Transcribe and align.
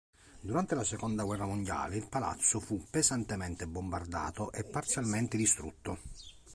Durante 0.39 0.73
la 0.73 0.83
seconda 0.83 1.23
guerra 1.23 1.45
mondiale 1.45 1.95
il 1.97 2.09
palazzo 2.09 2.59
fu 2.59 2.83
pesantemente 2.89 3.67
bombardato 3.67 4.51
e 4.51 4.63
parzialmente 4.63 5.37
distrutto. 5.37 5.99